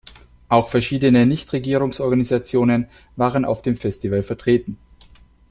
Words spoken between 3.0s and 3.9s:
waren auf dem